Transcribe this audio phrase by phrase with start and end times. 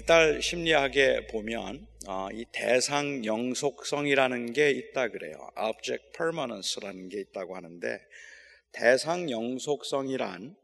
[0.00, 5.34] 발달 심리학에 보면 어, 이 대상 영속성이라는 게 있다 그래요.
[5.58, 8.00] Object Permanence라는 게 있다고 하는데
[8.72, 10.56] 대상 영속성이란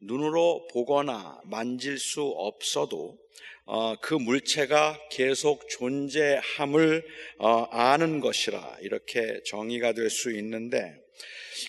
[0.00, 3.18] 눈으로 보거나 만질 수 없어도
[3.66, 7.06] 어, 그 물체가 계속 존재함을
[7.38, 10.96] 어, 아는 것이라 이렇게 정의가 될 수 있는데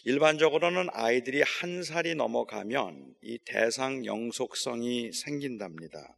[0.06, 6.16] 일반적으로는 아이들이 한 살이 넘어가면 이 대상 영속성이 생긴답니다.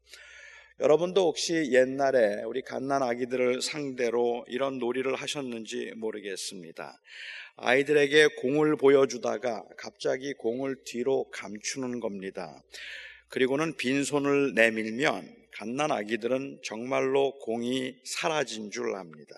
[0.82, 7.00] 여러분도 혹시 옛날에 우리 갓난 아기들을 상대로 이런 놀이를 하셨는지 모르겠습니다.
[7.56, 12.62] 아이들에게 공을 보여주다가 갑자기 공을 뒤로 감추는 겁니다.
[13.30, 19.34] 그리고는 빈손을 내밀면 갓난 아기들은 정말로 공이 사라진 줄 압니다.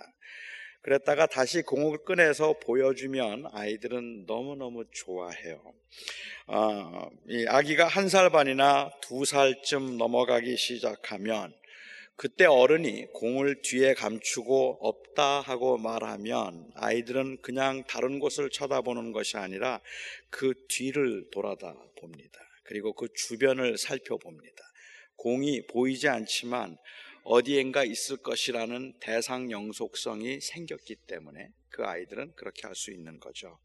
[0.87, 5.61] 그랬다가 다시 공을 꺼내서 보여주면 아이들은 너무너무 좋아해요.
[6.47, 11.53] 어, 이 아기가 한 살 반이나 두 살쯤 넘어가기 시작하면
[12.15, 19.81] 그때 어른이 공을 뒤에 감추고 없다 하고 말하면 아이들은 그냥 다른 곳을 쳐다보는 것이 아니라
[20.29, 22.39] 그 뒤를 돌아다 봅니다.
[22.63, 24.63] 그리고 그 주변을 살펴봅니다.
[25.17, 26.77] 공이 보이지 않지만
[27.27, 33.59] 어디엔가 있을 것이라는 대상 영속성이 생겼기 때문에 그 아이들은 그렇게 할 수 있는 거죠.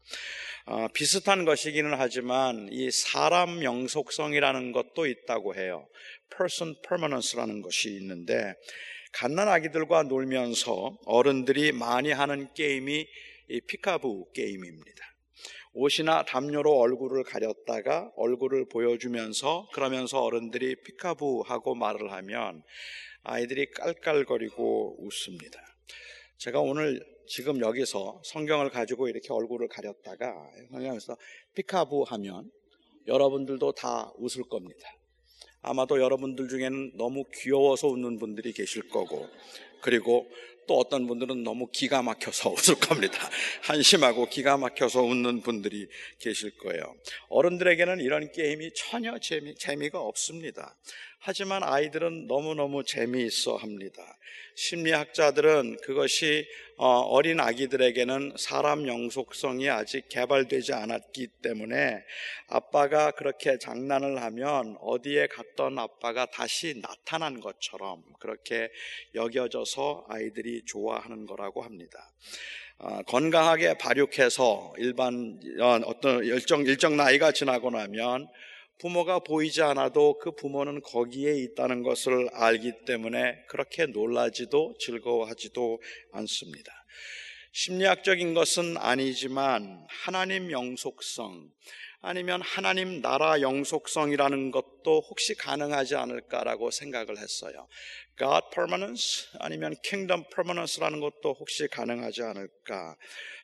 [0.65, 5.87] 어, 비슷한 것이기는 하지만 이 사람 영속성이라는 것도 있다고 해요.
[6.35, 8.53] person permanence라는 것이 있는데
[9.13, 13.07] 갓난 아기들과 놀면서 어른들이 많이 하는 게임이
[13.49, 15.05] 이 피카부 게임입니다.
[15.73, 22.63] 옷이나 담요로 얼굴을 가렸다가 얼굴을 보여주면서 그러면서 어른들이 피카부 하고 말을 하면
[23.23, 25.61] 아이들이 깔깔거리고 웃습니다.
[26.37, 30.33] 제가 오늘 지금 여기서 성경을 가지고 이렇게 얼굴을 가렸다가
[30.71, 31.15] 성경에서
[31.55, 32.51] 피카부 하면
[33.07, 34.89] 여러분들도 다 웃을 겁니다.
[35.61, 39.29] 아마도 여러분들 중에는 너무 귀여워서 웃는 분들이 계실 거고,
[39.81, 40.29] 그리고
[40.67, 43.29] 또 어떤 분들은 너무 기가 막혀서 웃을 겁니다.
[43.63, 45.87] 한심하고 기가 막혀서 웃는 분들이
[46.19, 46.95] 계실 거예요.
[47.29, 50.75] 어른들에게는 이런 게임이 전혀 재미, 재미가 없습니다.
[51.25, 54.03] 하지만 아이들은 너무너무 재미있어 합니다.
[54.55, 62.03] 심리학자들은 그것이 어, 어린 아기들에게는 사람 영속성이 아직 개발되지 않았기 때문에
[62.47, 68.69] 아빠가 그렇게 장난을 하면 어디에 갔던 아빠가 다시 나타난 것처럼 그렇게
[69.15, 72.11] 여겨져서 아이들이 좋아하는 거라고 합니다.
[72.77, 78.27] 어, 건강하게 발육해서 일반 어, 어떤 일정 일정 나이가 지나고 나면
[78.79, 85.81] 부모가 보이지 않아도 그 부모는 거기에 있다는 것을 알기 때문에 그렇게 놀라지도 즐거워하지도
[86.11, 86.71] 않습니다.
[87.53, 91.49] 심리학적인 것은 아니지만 하나님 영속성
[92.05, 97.69] 아니면 하나님 나라 영속성이라는 것도 혹시 가능하지 않을까라고 생각을 했어요.
[98.17, 102.97] God permanence 아니면 kingdom permanence라는 것도 혹시 가능하지 않을까?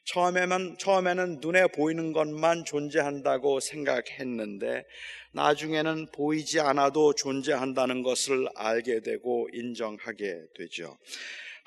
[0.03, 4.83] 처음에만 처음에는 눈에 보이는 것만 존재한다고 생각했는데
[5.31, 10.97] 나중에는 보이지 않아도 존재한다는 것을 알게 되고 인정하게 되죠.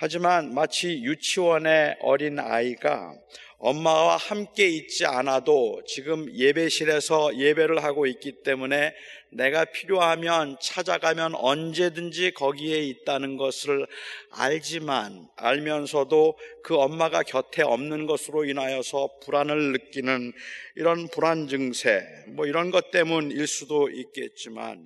[0.04, 3.14] 하지만 마치 유치원의 어린 아이가
[3.58, 8.96] 엄마와 함께 있지 않아도 지금 예배실에서 예배를 하고 있기 때문에
[9.30, 13.86] 내가 필요하면 찾아가면 언제든지 거기에 있다는 것을
[14.32, 20.32] 알지만 알면서도 그 엄마가 곁에 없는 것으로 인하여서 불안을 느끼는
[20.74, 24.84] 이런 불안 증세 뭐 이런 것 때문일 수도 있겠지만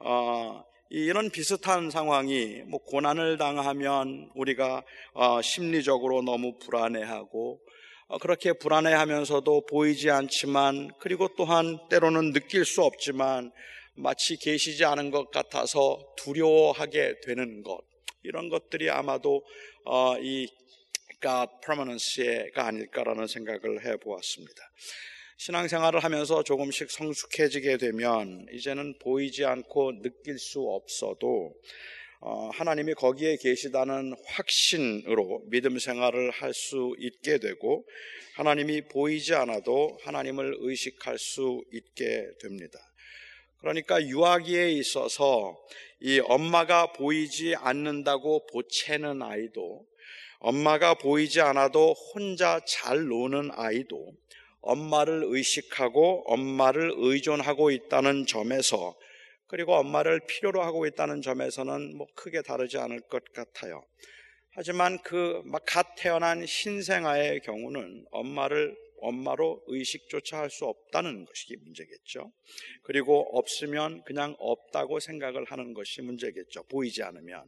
[0.00, 0.62] 어,
[0.94, 7.60] 이런 비슷한 상황이 뭐 고난을 당하면 우리가 어, 심리적으로 너무 불안해하고
[8.08, 13.52] 어, 그렇게 불안해하면서도 보이지 않지만 그리고 또한 때로는 느낄 수 없지만
[13.94, 17.80] 마치 계시지 않은 것 같아서 두려워하게 되는 것
[18.22, 19.42] 이런 것들이 아마도
[19.86, 20.46] 어, 이
[21.22, 24.62] God permanence가 아닐까라는 생각을 해보았습니다.
[25.44, 31.52] 신앙생활을 하면서 조금씩 성숙해지게 되면 이제는 보이지 않고 느낄 수 없어도
[32.20, 37.84] 어, 하나님이 거기에 계시다는 확신으로 믿음 생활을 할 수 있게 되고
[38.36, 42.78] 하나님이 보이지 않아도 하나님을 의식할 수 있게 됩니다.
[43.58, 45.58] 그러니까 유아기에 있어서
[45.98, 49.84] 이 엄마가 보이지 않는다고 보채는 아이도
[50.38, 54.14] 엄마가 보이지 않아도 혼자 잘 노는 아이도
[54.62, 58.96] 엄마를 의식하고 엄마를 의존하고 있다는 점에서
[59.46, 63.84] 그리고 엄마를 필요로 하고 있다는 점에서는 뭐 크게 다르지 않을 것 같아요.
[64.54, 72.32] 하지만 그막갓 태어난 신생아의 경우는 엄마를 엄마로 의식조차 할 수 없다는 것이 문제겠죠.
[72.82, 76.62] 그리고 없으면 그냥 없다고 생각을 하는 것이 문제겠죠.
[76.64, 77.44] 보이지 않으면.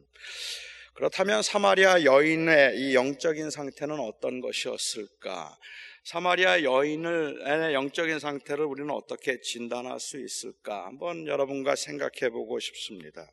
[0.95, 5.57] 그렇다면 사마리아 여인의 이 영적인 상태는 어떤 것이었을까?
[6.05, 10.85] 사마리아 여인의 영적인 상태를 우리는 어떻게 진단할 수 있을까?
[10.85, 13.27] 한번 여러분과 생각해 보고 싶습니다.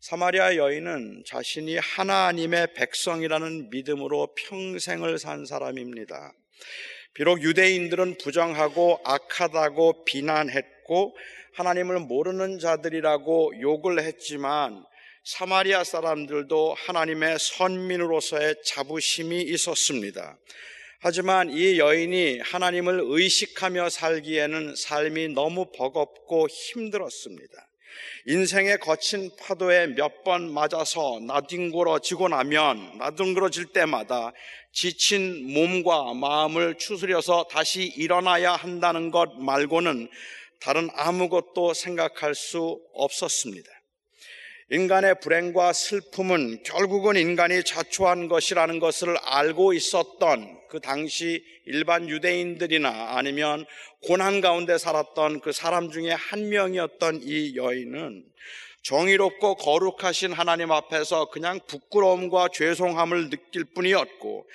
[0.00, 6.32] 사마리아 여인은 자신이 하나님의 백성이라는 믿음으로 평생을 산 사람입니다.
[7.14, 11.16] 비록 유대인들은 부정하고 악하다고 비난했고
[11.54, 14.84] 하나님을 모르는 자들이라고 욕을 했지만
[15.22, 20.36] 사마리아 사람들도 하나님의 선민으로서의 자부심이 있었습니다.
[21.00, 27.68] 하지만 이 여인이 하나님을 의식하며 살기에는 삶이 너무 버겁고 힘들었습니다.
[28.26, 34.32] 인생의 거친 파도에 몇 번 맞아서 나뒹굴어지고 나면 나뒹굴어질 때마다
[34.72, 40.08] 지친 몸과 마음을 추스려서 다시 일어나야 한다는 것 말고는
[40.60, 43.70] 다른 아무것도 생각할 수 없었습니다.
[44.70, 53.64] 인간의 불행과 슬픔은 결국은 인간이 자초한 것이라는 것을 알고 있었던 그 당시 일반 유대인들이나 아니면
[54.02, 58.24] 고난 가운데 살았던 그 사람 중에 한 명이었던 이 여인은
[58.82, 64.46] 정의롭고 거룩하신 하나님 앞에서 그냥 부끄러움과 죄송함을 느낄 뿐이었고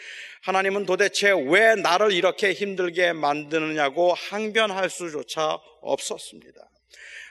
[0.43, 6.69] 하나님은 도대체 왜 나를 이렇게 힘들게 만드느냐고 항변할 수조차 없었습니다.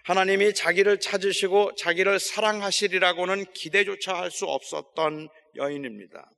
[0.04, 6.30] 하나님이 자기를 찾으시고 자기를 사랑하시리라고는 기대조차 할 수 없었던 여인입니다.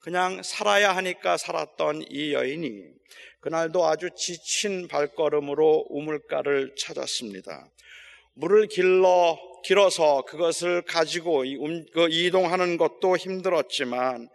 [0.00, 2.84] 그냥 살아야 하니까 살았던 이 여인이
[3.40, 7.68] 그날도 아주 지친 발걸음으로 우물가를 찾았습니다.
[8.34, 11.44] 물을 길러 길어서 그것을 가지고
[11.92, 14.28] 그 이동하는 것도 힘들었지만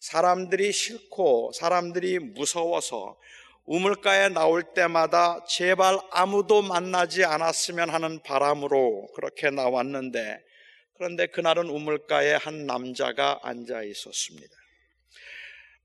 [0.00, 3.16] 사람들이 싫고 사람들이 무서워서
[3.66, 10.40] 우물가에 나올 때마다 제발 아무도 만나지 않았으면 하는 바람으로 그렇게 나왔는데
[10.94, 14.54] 그런데 그날은 우물가에 한 남자가 앉아 있었습니다.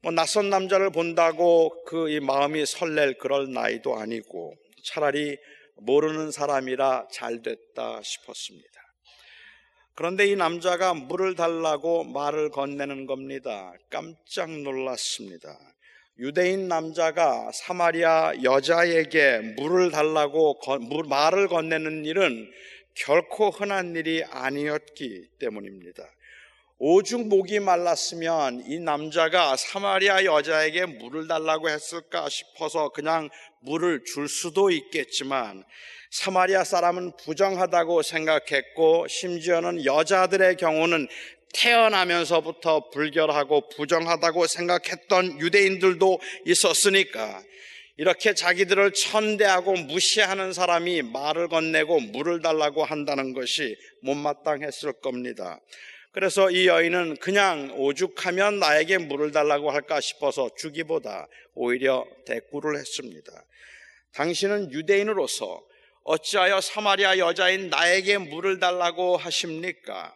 [0.04, 5.38] 뭐 낯선 남자를 본다고 그 마음이 설렐 그럴 나이도 아니고 차라리
[5.78, 8.70] 모르는 사람이라 잘 됐다 싶었습니다.
[9.96, 13.74] 그런데 이 남자가 물을 달라고 말을 건네는 겁니다.
[13.90, 15.58] 깜짝 놀랐습니다.
[16.20, 20.60] 유대인 남자가 사마리아 여자에게 물을 달라고
[21.08, 22.52] 말을 건네는 일은
[22.94, 26.04] 결코 흔한 일이 아니었기 때문입니다.
[26.78, 33.30] 오죽 목이 말랐으면 이 남자가 사마리아 여자에게 물을 달라고 했을까 싶어서 그냥
[33.62, 35.64] 물을 줄 수도 있겠지만
[36.10, 41.08] 사마리아 사람은 부정하다고 생각했고 심지어는 여자들의 경우는
[41.54, 47.44] 태어나면서부터 불결하고 부정하다고 생각했던 유대인들도 있었으니까
[47.98, 55.60] 이렇게 자기들을 천대하고 무시하는 사람이 말을 건네고 물을 달라고 한다는 것이 못마땅했을 겁니다.
[56.12, 63.32] 그래서 이 여인은 그냥 오죽하면 나에게 물을 달라고 할까 싶어서 주기보다 오히려 대꾸를 했습니다.
[64.14, 65.62] 당신은 유대인으로서
[66.04, 70.14] 어찌하여 사마리아 여자인 나에게 물을 달라고 하십니까?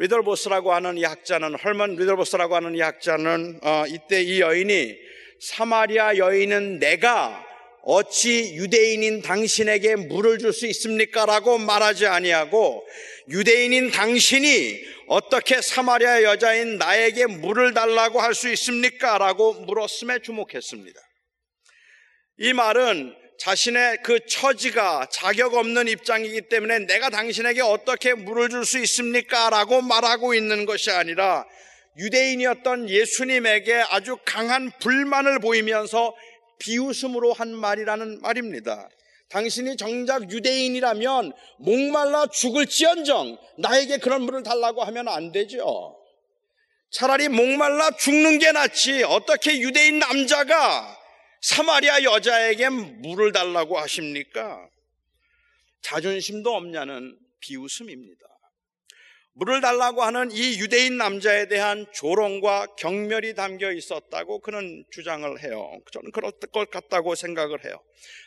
[0.00, 4.96] 리덜보스라고 하는 이 학자는 헐먼 리덜보스라고 하는 이 학자는 어, 이때 이 여인이
[5.40, 7.46] 사마리아 여인은 내가
[7.82, 11.26] 어찌 유대인인 당신에게 물을 줄 수 있습니까?
[11.26, 12.82] 라고 말하지 아니하고
[13.28, 19.18] 유대인인 당신이 어떻게 사마리아 여자인 나에게 물을 달라고 할 수 있습니까?
[19.18, 20.98] 라고 물었음에 주목했습니다.
[22.38, 28.78] 이 말은 자신의 그 처지가 자격 없는 입장이기 때문에 내가 당신에게 어떻게 물을 줄 수
[28.80, 29.48] 있습니까?
[29.48, 31.46] 라고 말하고 있는 것이 아니라
[31.96, 36.14] 유대인이었던 예수님에게 아주 강한 불만을 보이면서
[36.58, 38.90] 비웃음으로 한 말이라는 말입니다.
[39.30, 45.96] 당신이 정작 유대인이라면 목말라 죽을지언정 나에게 그런 물을 달라고 하면 안 되죠.
[46.90, 49.02] 차라리 목말라 죽는 게 낫지.
[49.04, 50.99] 어떻게 유대인 남자가
[51.40, 54.68] 사마리아 여자에게 물을 달라고 하십니까?
[55.82, 58.26] 자존심도 없냐는 비웃음입니다.
[59.32, 65.80] 물을 달라고 하는 이 유대인 남자에 대한 조롱과 경멸이 담겨 있었다고 그는 주장을 해요.
[65.92, 67.82] 저는 그럴 것 같다고 생각을 해요.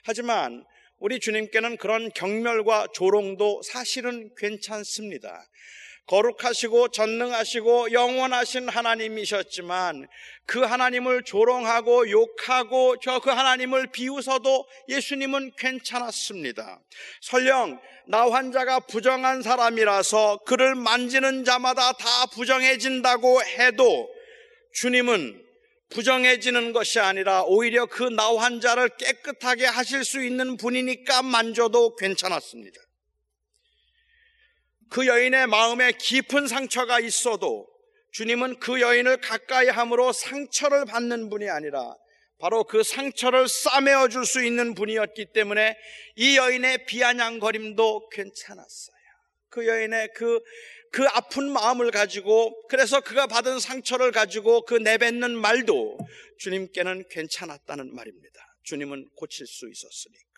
[0.05, 0.65] 하지만
[0.97, 5.45] 우리 주님께는 그런 경멸과 조롱도 사실은 괜찮습니다.
[6.07, 10.07] 거룩하시고 전능하시고 영원하신 하나님이셨지만
[10.45, 16.79] 그 하나님을 조롱하고 욕하고 저 그 하나님을 비웃어도 예수님은 괜찮았습니다.
[17.21, 24.09] 설령 나 환자가 부정한 사람이라서 그를 만지는 자마다 다 부정해진다고 해도
[24.73, 25.41] 주님은
[25.89, 32.81] 부정해지는 것이 아니라 오히려 그 나 환자를 깨끗하게 하실 수 있는 분이니까 만져도 괜찮았습니다.
[34.93, 37.67] 그 여인의 마음에 깊은 상처가 있어도
[38.11, 41.95] 주님은 그 여인을 가까이 함으로 상처를 받는 분이 아니라
[42.37, 45.75] 바로 그 상처를 싸매어 줄 수 있는 분이었기 때문에
[46.15, 48.95] 이 여인의 비아냥거림도 괜찮았어요.
[49.49, 50.39] 그 여인의 그,
[50.91, 55.97] 그 아픈 마음을 가지고 그래서 그가 받은 상처를 가지고 그 내뱉는 말도
[56.37, 58.39] 주님께는 괜찮았다는 말입니다.
[58.61, 60.32] 주님은 고칠 수 있었으니까.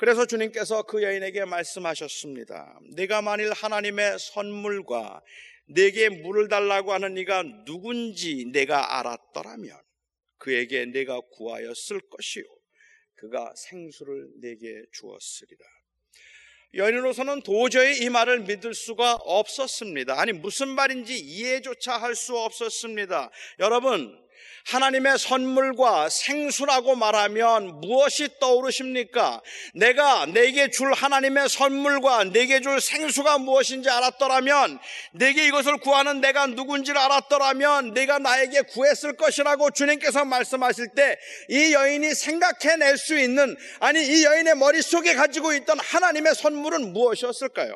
[0.00, 2.80] 그래서 주님께서 그 여인에게 말씀하셨습니다.
[2.96, 5.20] 네가 만일 하나님의 선물과
[5.66, 9.78] 내게 물을 달라고 하는 네가 누군지 내가 알았더라면
[10.38, 12.44] 그에게 내가 구하였을 것이요
[13.16, 15.66] 그가 생수를 내게 주었으리라.
[16.72, 20.18] 여인으로서는 도저히 이 말을 믿을 수가 없었습니다.
[20.18, 23.30] 아니 무슨 말인지 이해조차 할 수 없었습니다.
[23.58, 24.18] 여러분
[24.66, 29.42] 하나님의 선물과 생수라고 말하면 무엇이 떠오르십니까?
[29.74, 34.78] 내가 내게 줄 하나님의 선물과 내게 줄 생수가 무엇인지 알았더라면
[35.12, 41.16] 내게 이것을 구하는 내가 누군지를 알았더라면 내가 나에게 구했을 것이라고 주님께서 말씀하실 때
[41.48, 47.72] 이 여인이 생각해낼 수 있는 아니 이 여인의 머릿속에 가지고 있던 하나님의 선물은 무엇이었을까요?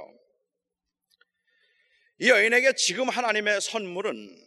[2.18, 4.44] 이 여인에게 지금 하나님의 선물은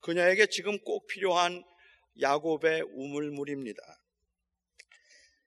[0.00, 1.64] 그녀에게 지금 꼭 필요한
[2.20, 3.82] 야곱의 우물물입니다.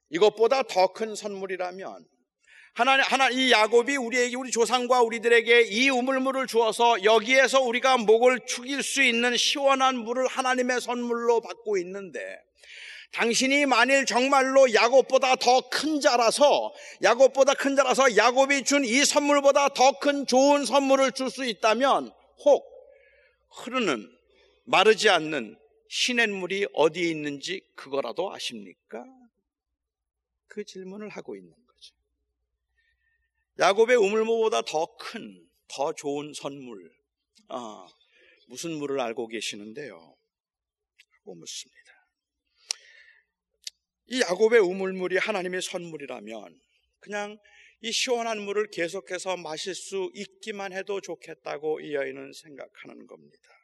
[0.10, 2.06] 이것보다 더 큰 선물이라면
[2.74, 8.84] 하나님 하나 이 야곱이 우리에게 우리 조상과 우리들에게 이 우물물을 주어서 여기에서 우리가 목을 축일
[8.84, 12.20] 수 있는 시원한 물을 하나님의 선물로 받고 있는데
[13.12, 19.94] 당신이 만일 정말로 야곱보다 더 큰 자라서 야곱보다 큰 자라서 야곱이 준 이 선물보다 더
[20.00, 22.12] 큰 좋은 선물을 줄 수 있다면
[22.46, 22.66] 혹
[23.52, 24.10] 흐르는
[24.70, 25.58] 마르지 않는
[25.88, 29.04] 시냇물이 어디에 있는지 그거라도 아십니까?
[30.46, 31.96] 그 질문을 하고 있는 거죠.
[33.58, 36.88] 야곱의 우물무보다 더 큰, 더 좋은 선물,
[37.48, 37.88] 아,
[38.48, 40.16] 무슨 물을 알고 계시는데요?
[41.18, 42.08] 하고 묻습니다.
[44.06, 46.62] 이 야곱의 우물물이 하나님의 선물이라면
[47.00, 47.40] 그냥
[47.82, 53.59] 이 시원한 물을 계속해서 마실 수 있기만 해도 좋겠다고 이 여인은 생각하는 겁니다.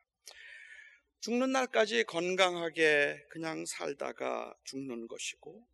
[1.25, 5.67] 죽는 날까지 건강하게 그냥 살다가 죽는 것이고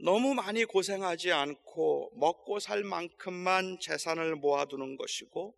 [0.00, 5.54] 너무 많이 고생하지 않고 먹고 살 만큼만 재산을 모아두는 것이고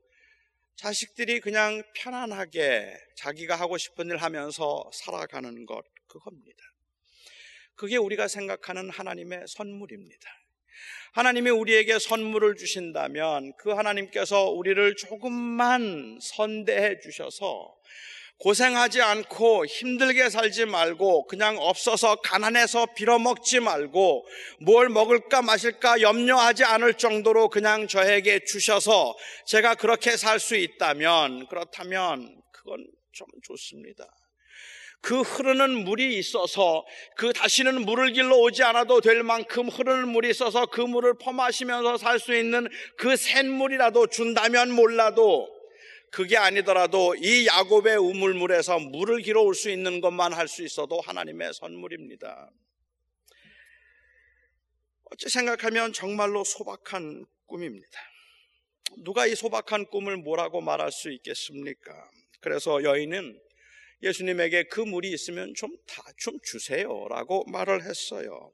[0.76, 6.62] 자식들이 그냥 편안하게 자기가 하고 싶은 일 하면서 살아가는 것 그겁니다.
[7.76, 10.28] 그게 우리가 생각하는 하나님의 선물입니다.
[11.12, 17.74] 하나님이 우리에게 선물을 주신다면 그 하나님께서 우리를 조금만 선대해 주셔서
[18.38, 24.26] 고생하지 않고 힘들게 살지 말고 그냥 없어서 가난해서 빌어먹지 말고
[24.60, 29.16] 뭘 먹을까 마실까 염려하지 않을 정도로 그냥 저에게 주셔서
[29.46, 34.06] 제가 그렇게 살 수 있다면 그렇다면 그건 좀 좋습니다.
[35.00, 36.84] 그 흐르는 물이 있어서
[37.16, 42.20] 그 다시는 물을 길러 오지 않아도 될 만큼 흐르는 물이 있어서 그 물을 퍼마시면서 살
[42.20, 45.57] 수 있는 그 샘물이라도 준다면 몰라도
[46.10, 52.50] 그게 아니더라도 이 야곱의 우물물에서 물을 길어올 수 있는 것만 할 수 있어도 하나님의 선물입니다.
[55.10, 58.00] 어찌 생각하면 정말로 소박한 꿈입니다.
[58.98, 62.10] 누가 이 소박한 꿈을 뭐라고 말할 수 있겠습니까?
[62.40, 63.38] 그래서 여인은
[64.02, 68.52] 예수님에게 그 물이 있으면 좀 다 좀 주세요라고 말을 했어요.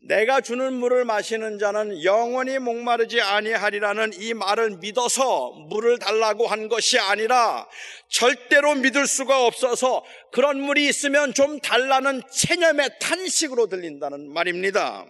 [0.00, 6.98] 내가 주는 물을 마시는 자는 영원히 목마르지 아니하리라는 이 말을 믿어서 물을 달라고 한 것이
[7.00, 7.66] 아니라
[8.08, 15.04] 절대로 믿을 수가 없어서 그런 물이 있으면 좀 달라는 체념의 탄식으로 들린다는 말입니다.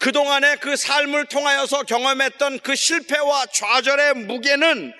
[0.00, 4.92] 그동안의 그 삶을 통하여서 경험했던 그 실패와 좌절의 무게는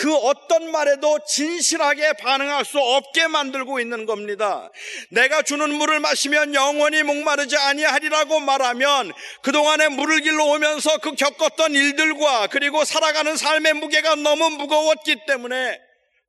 [0.00, 4.70] 그 어떤 말에도 진실하게 반응할 수 없게 만들고 있는 겁니다.
[5.10, 12.46] 내가 주는 물을 마시면 영원히 목마르지 아니하리라고 말하면 그동안에 물을 길러 오면서 그 겪었던 일들과
[12.46, 15.78] 그리고 살아가는 삶의 무게가 너무 무거웠기 때문에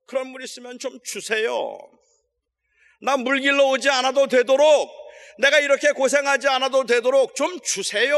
[0.06, 1.78] 그런 물 있으면 좀 주세요.
[3.00, 4.92] 나 물 길러 오지 않아도 되도록
[5.40, 8.18] 내가 이렇게 고생하지 않아도 되도록 좀 주세요.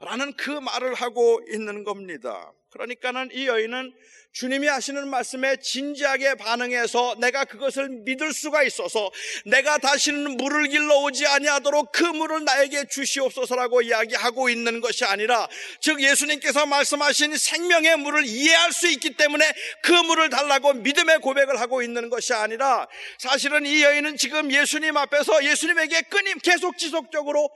[0.00, 2.52] 라는 그 말을 하고 있는 겁니다.
[2.72, 3.92] 그러니까는 이 여인은
[4.32, 9.10] 주님이 하시는 말씀에 진지하게 반응해서 내가 그것을 믿을 수가 있어서
[9.44, 15.48] 내가 다시는 물을 길러 오지 아니하도록 그 물을 나에게 주시옵소서라고 이야기하고 있는 것이 아니라
[15.80, 19.44] 즉 예수님께서 말씀하신 생명의 물을 이해할 수 있기 때문에
[19.82, 22.88] 그 물을 달라고 믿음의 고백을 하고 있는 것이 아니라
[23.18, 27.50] 사실은 이 여인은 지금 예수님 앞에서 예수님에게 끊임 계속 지속적으로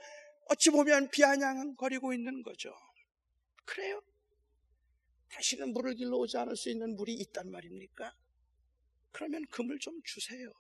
[0.51, 2.77] 어찌 보면 비아냥거리고 있는 거죠.
[3.65, 4.03] 그래요?
[5.37, 8.15] 다시는 물을 길러 오지 않을 수 있는 물이 있단 말입니까?
[9.13, 10.51] 그러면 그물좀 주세요.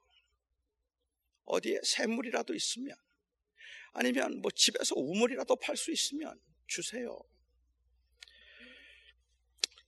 [1.44, 2.94] 어디에 샘물이라도 있으면
[3.92, 7.18] 아니면 뭐 집에서 우물이라도 팔 수 있으면 주세요.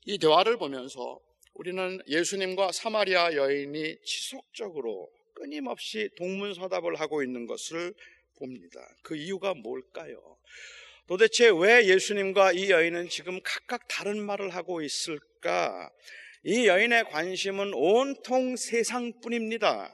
[0.06, 1.20] 이 대화를 보면서
[1.52, 7.92] 우리는 예수님과 사마리아 여인이 지속적으로 끊임없이 동문서답을 하고 있는 것을
[8.38, 8.80] 봅니다.
[9.02, 10.38] 그 이유가 뭘까요?
[11.08, 15.90] 도대체 왜 예수님과 이 여인은 지금 각각 다른 말을 하고 있을까?
[16.44, 19.90] 이 여인의 관심은 온통 세상뿐입니다.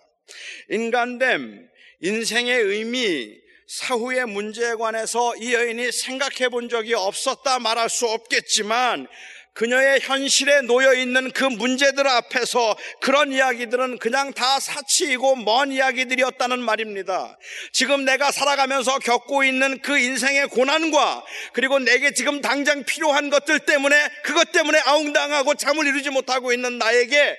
[0.71, 9.07] 인간됨, 인생의 의미, 사후의 문제에 관해서 이 여인이 생각해 본 적이 없었다 말할 수 없겠지만
[9.55, 17.39] 그녀의 현실에 놓여 있는 그 문제들 앞에서 그런 이야기들은 그냥 다 사치이고 먼 이야기들이었다는 말입니다.
[17.73, 23.97] 지금 내가 살아가면서 겪고 있는 그 인생의 고난과 그리고 내게 지금 당장 필요한 것들 때문에
[24.25, 27.37] 그것 때문에 아웅당하고 잠을 이루지 못하고 있는 나에게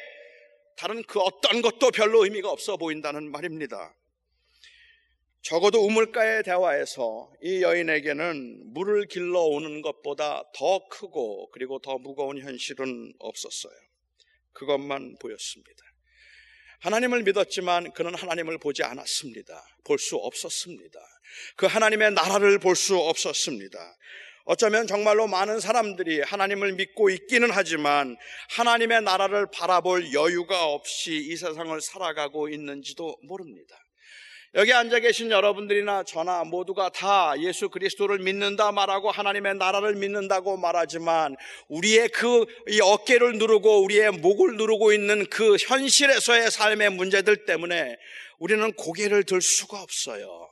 [0.78, 3.94] 다른 그 어떤 것도 별로 의미가 없어 보인다는 말입니다.
[5.46, 13.14] 적어도 우물가의 대화에서 이 여인에게는 물을 길러 오는 것보다 더 크고 그리고 더 무거운 현실은
[13.20, 13.74] 없었어요.
[14.54, 15.84] 그것만 보였습니다.
[16.80, 19.64] 하나님을 믿었지만 그는 하나님을 보지 않았습니다.
[19.84, 21.00] 볼 수 없었습니다.
[21.58, 23.78] 그 하나님의 나라를 볼 수 없었습니다.
[24.46, 28.18] 어쩌면 정말로 많은 사람들이 하나님을 믿고 있기는 하지만
[28.50, 33.85] 하나님의 나라를 바라볼 여유가 없이 이 세상을 살아가고 있는지도 모릅니다.
[34.56, 41.36] 여기 앉아 계신 여러분들이나 저나 모두가 다 예수 그리스도를 믿는다 말하고 하나님의 나라를 믿는다고 말하지만
[41.68, 47.98] 우리의 그 이 어깨를 누르고 우리의 목을 누르고 있는 그 현실에서의 삶의 문제들 때문에
[48.40, 50.50] 우리는 고개를 들 수가 없어요.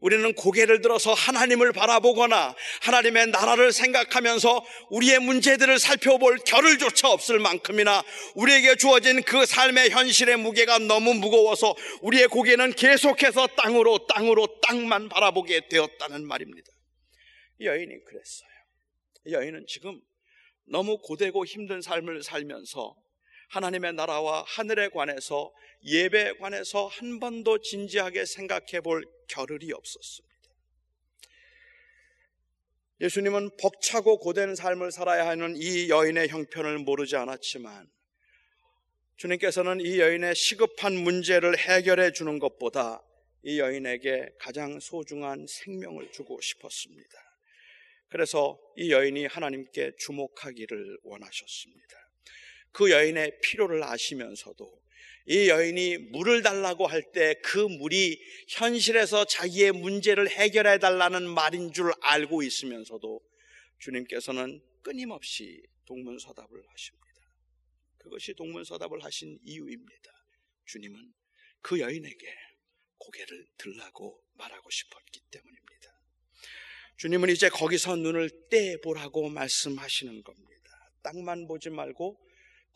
[0.00, 8.02] 우리는 고개를 들어서 하나님을 바라보거나 하나님의 나라를 생각하면서 우리의 문제들을 살펴볼 겨를조차 없을 만큼이나
[8.34, 15.68] 우리에게 주어진 그 삶의 현실의 무게가 너무 무거워서 우리의 고개는 계속해서 땅으로 땅으로 땅만 바라보게
[15.68, 16.68] 되었다는 말입니다.
[17.60, 18.50] 여인이 그랬어요.
[19.30, 20.00] 여인은 지금
[20.66, 22.94] 너무 고되고 힘든 삶을 살면서
[23.50, 25.52] 하나님의 나라와 하늘에 관해서
[25.84, 30.30] 예배에 관해서 한 번도 진지하게 생각해 볼 겨를이 없었습니다.
[33.00, 37.90] 예수님은 벅차고 고된 삶을 살아야 하는 이 여인의 형편을 모르지 않았지만
[39.16, 43.02] 주님께서는 이 여인의 시급한 문제를 해결해 주는 것보다
[43.42, 47.10] 이 여인에게 가장 소중한 생명을 주고 싶었습니다.
[48.08, 52.09] 그래서 이 여인이 하나님께 주목하기를 원하셨습니다.
[52.72, 54.80] 그 여인의 필요를 아시면서도
[55.26, 61.92] 이 여인이 물을 달라고 할 때 그 물이 현실에서 자기의 문제를 해결해 달라는 말인 줄
[62.00, 63.20] 알고 있으면서도
[63.78, 67.00] 주님께서는 끊임없이 동문서답을 하십니다.
[67.98, 70.10] 그것이 동문서답을 하신 이유입니다.
[70.66, 71.12] 주님은
[71.62, 72.26] 그 여인에게
[72.98, 76.00] 고개를 들라고 말하고 싶었기 때문입니다.
[76.96, 80.92] 주님은 이제 거기서 눈을 떼보라고 말씀하시는 겁니다.
[81.02, 82.20] 땅만 보지 말고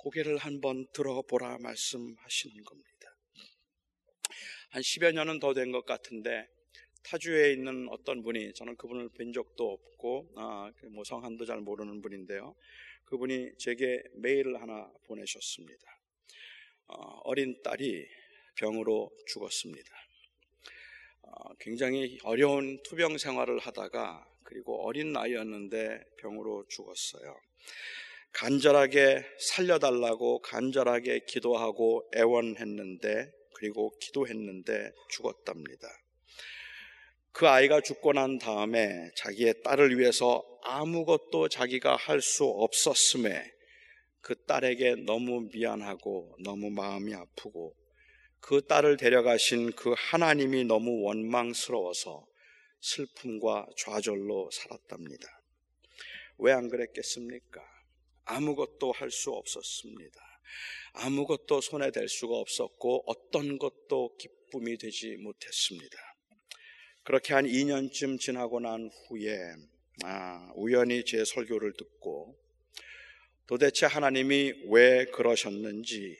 [0.05, 3.17] 고개를 한번 들어보라 말씀하시는 겁니다.
[4.69, 6.47] 한 10여 년은 더 된 것 같은데
[7.05, 12.55] 타주에 있는 어떤 분이 저는 그분을 뵌 적도 없고 아, 그뭐 성함도 잘 모르는 분인데요.
[13.07, 15.99] 그분이 제게 메일을 하나 보내셨습니다.
[16.89, 18.07] 어, 린 딸이
[18.57, 19.91] 병으로 죽었습니다.
[21.23, 27.41] 어, 굉장히 어려운 투병 생활을 하다가 그리고 어린 나이였는데 병으로 죽었어요.
[28.35, 35.89] 간절하게 살려달라고 간절하게 기도하고 애원했는데 그리고 기도했는데 죽었답니다.
[37.33, 43.53] 그 아이가 죽고 난 다음에 자기의 딸을 위해서 아무것도 자기가 할 수 없었음에
[44.21, 47.75] 그 딸에게 너무 미안하고 너무 마음이 아프고
[48.41, 52.27] 그 딸을 데려가신 그 하나님이 너무 원망스러워서
[52.81, 55.27] 슬픔과 좌절로 살았답니다.
[56.39, 57.74] 왜 안 그랬겠습니까?
[58.25, 60.21] 아무것도 할 수 없었습니다.
[60.95, 65.97] 아무것도 손에 댈 수가 없었고 어떤 것도 기쁨이 되지 못했습니다.
[67.03, 69.37] 그렇게 한 2년쯤 지나고 난 후에
[70.05, 72.39] 아, 우연히 제 설교를 듣고
[73.47, 76.17] 도대체 하나님이 왜 그러셨는지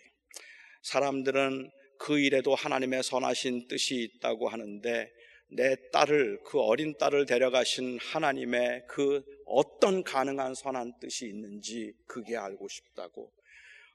[0.83, 5.11] 사람들은 그 일에도 하나님의 선하신 뜻이 있다고 하는데
[5.49, 12.69] 내 딸을 그 어린 딸을 데려가신 하나님의 그 어떤 가능한 선한 뜻이 있는지 그게 알고
[12.69, 13.33] 싶다고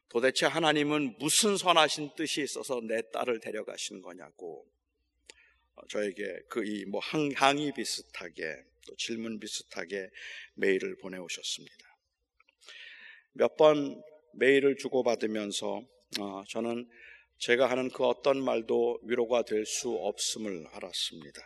[0.09, 4.65] 도대체 하나님은 무슨 선하신 뜻이 있어서 내 딸을 데려가신 거냐고
[5.75, 10.09] 어, 저에게 그 이 뭐 항의 비슷하게 또 질문 비슷하게
[10.55, 11.97] 메일을 보내오셨습니다.
[13.33, 14.01] 몇 번
[14.33, 15.83] 메일을 주고받으면서
[16.19, 16.89] 어, 저는
[17.39, 21.41] 제가 하는 그 어떤 말도 위로가 될 수 없음을 알았습니다.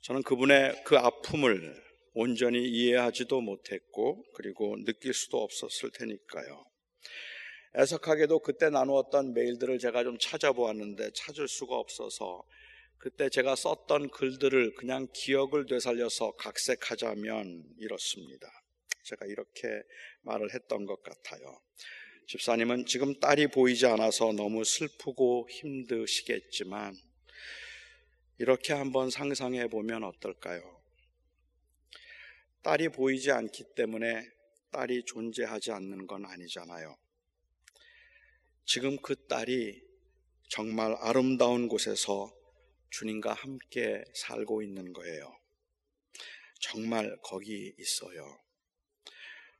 [0.00, 1.82] 저는 그분의 그 아픔을
[2.14, 6.64] 온전히 이해하지도 못했고 그리고 느낄 수도 없었을 테니까요.
[7.76, 12.42] 애석하게도 그때 나누었던 메일들을 제가 좀 찾아보았는데 찾을 수가 없어서
[12.96, 18.48] 그때 제가 썼던 글들을 그냥 기억을 되살려서 각색하자면 이렇습니다.
[19.02, 19.68] 제가 이렇게
[20.22, 21.60] 말을 했던 것 같아요.
[22.26, 26.96] 집사님은 지금 딸이 보이지 않아서 너무 슬프고 힘드시겠지만
[28.38, 30.62] 이렇게 한번 상상해 보면 어떨까요?
[32.62, 34.26] 딸이 보이지 않기 때문에
[34.70, 36.96] 딸이 존재하지 않는 건 아니잖아요.
[38.64, 39.82] 지금 그 딸이
[40.48, 42.34] 정말 아름다운 곳에서
[42.88, 45.30] 주님과 함께 살고 있는 거예요.
[46.58, 48.40] 정말 거기 있어요.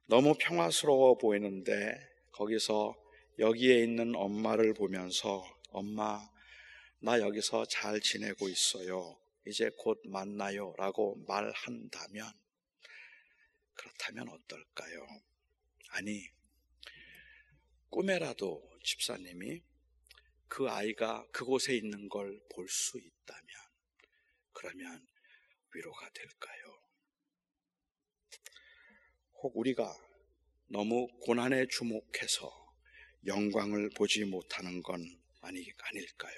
[0.07, 2.97] 너무 평화스러워 보이는데 거기서
[3.39, 6.21] 여기에 있는 엄마를 보면서 엄마,
[6.99, 9.21] 나 여기서 잘 지내고 있어요.
[9.47, 10.75] 이제 곧 만나요.
[10.77, 12.33] 라고 말한다면,
[13.75, 15.07] 그렇다면 어떨까요?
[15.91, 16.29] 아니,
[17.91, 19.63] 꿈에라도 집사님이
[20.49, 23.49] 그 아이가 그곳에 있는 걸 볼 수 있다면,
[24.53, 25.07] 그러면
[25.73, 26.65] 위로가 될까요?
[29.35, 29.95] 혹 우리가
[30.75, 32.53] 너무 고난에 주목해서
[33.27, 35.07] 영광을 보지 못하는 건
[35.41, 36.35] 아니, 아닐까요?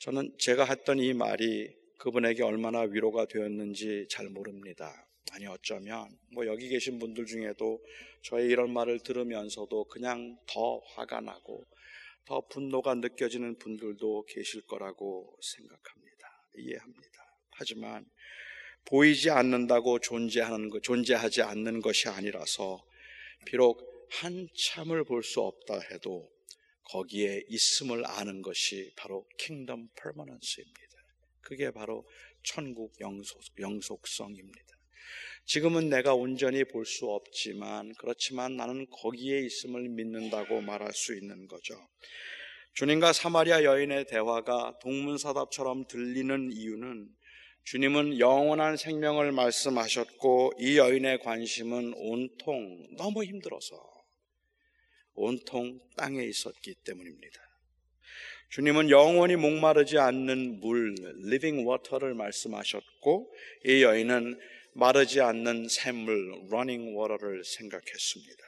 [0.00, 5.08] 저는 제가 했던 이 말이 그분에게 얼마나 위로가 되었는지 잘 모릅니다.
[5.32, 7.82] 아니, 어쩌면, 뭐, 여기 계신 분들 중에도
[8.20, 11.64] 저의 이런 말을 들으면서도 그냥 더 화가 나고
[12.26, 16.50] 더 분노가 느껴지는 분들도 계실 거라고 생각합니다.
[16.58, 17.38] 이해합니다.
[17.52, 18.04] 하지만
[18.86, 22.84] 보이지 않는다고 존재하는 것, 존재하지 않는 것이 아니라서
[23.44, 26.30] 비록 한참을 볼 수 없다 해도
[26.84, 30.96] 거기에 있음을 아는 것이 바로 킹덤 퍼머넌스입니다.
[31.40, 32.06] 그게 바로
[32.44, 34.76] 천국 영속, 영속 성입니다.
[35.46, 41.74] 지금은 내가 온전히 볼 수 없지만 그렇지만 나는 거기에 있음을 믿는다고 말할 수 있는 거죠.
[42.74, 47.08] 주님과 사마리아 여인의 대화가 동문서답처럼 들리는 이유는
[47.66, 53.76] 주님은 영원한 생명을 말씀하셨고 이 여인의 관심은 온통 너무 힘들어서
[55.14, 57.40] 온통 땅에 있었기 때문입니다.
[58.50, 64.38] 주님은 영원히 목마르지 않는 물, living water를 말씀하셨고 이 여인은
[64.74, 68.44] 마르지 않는 샘물, running water를 생각했습니다.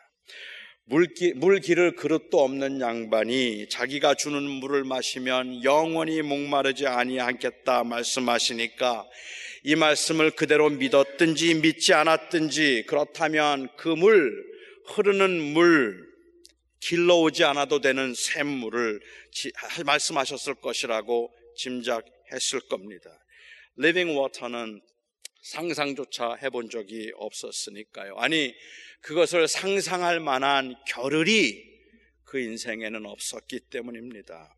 [0.90, 9.06] 물기, 물 기를 그릇도 없는 양반이 자기가 주는 물을 마시면 영원히 목마르지 아니하겠다 말씀하시니까
[9.64, 14.32] 이 말씀을 그대로 믿었든지 믿지 않았든지 그렇다면 그 물,
[14.86, 16.08] 흐르는 물,
[16.80, 19.00] 길러오지 않아도 되는 샘물을
[19.84, 23.10] 말씀하셨을 것이라고 짐작했을 겁니다.
[23.76, 24.80] living water는
[25.42, 28.16] 상상조차 해본 적이 없었으니까요.
[28.16, 28.54] 아니,
[29.00, 31.68] 그것을 상상할 만한 겨를이
[32.24, 34.56] 그 인생에는 없었기 때문입니다.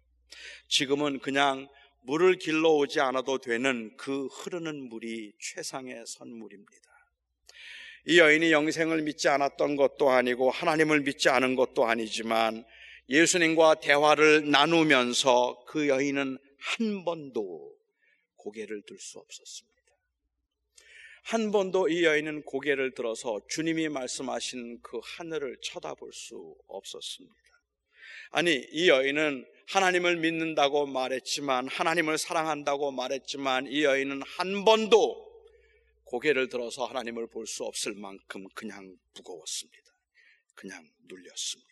[0.68, 1.68] 지금은 그냥
[2.02, 6.90] 물을 길러 오지 않아도 되는 그 흐르는 물이 최상의 선물입니다.
[8.06, 12.64] 이 여인이 영생을 믿지 않았던 것도 아니고 하나님을 믿지 않은 것도 아니지만
[13.10, 17.76] 예수님과 대화를 나누면서 그 여인은 한 번도
[18.36, 19.79] 고개를 들 수 없었습니다.
[21.22, 27.34] 한 번도 이 여인은 고개를 들어서 주님이 말씀하신 그 하늘을 쳐다볼 수 없었습니다.
[28.30, 35.30] 아니, 이 여인은 하나님을 믿는다고 말했지만, 하나님을 사랑한다고 말했지만, 이 여인은 한 번도
[36.04, 39.78] 고개를 들어서 하나님을 볼 수 없을 만큼 그냥 무거웠습니다.
[40.54, 41.70] 그냥 눌렸습니다.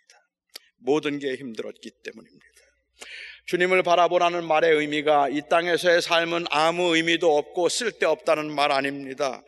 [0.77, 2.47] 모든 게 힘들었기 때문입니다.
[3.49, 9.43] 주님을 바라보라는 말의 의미가 이 땅에서의 삶은 아무 의미도 없고 쓸데없다는 말 아닙니다.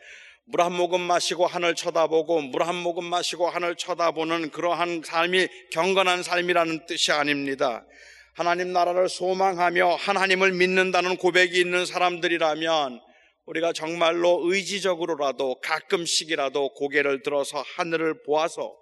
[0.45, 6.23] 물 한 모금 마시고 하늘 쳐다보고 물 한 모금 마시고 하늘 쳐다보는 그러한 삶이 경건한
[6.23, 7.85] 삶이라는 뜻이 아닙니다.
[8.33, 12.99] 하나님 나라를 소망하며 하나님을 믿는다는 고백이 있는 사람들이라면
[13.45, 18.75] 우리가 정말로 의지적으로라도 가끔씩이라도 고개를 들어서 하늘을 보아서